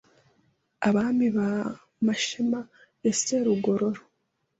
Abami 0.87 1.27
ba 1.37 1.49
Mashema 2.05 2.61
ya 3.03 3.13
Serugorora 3.21 4.01